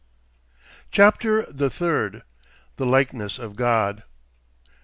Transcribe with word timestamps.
CHAPTER 0.89 1.43
THE 1.47 1.69
THIRD 1.69 2.23
THE 2.77 2.87
LIKENESS 2.87 3.37
OF 3.37 3.55
GOD 3.55 3.97
1. 3.97 4.03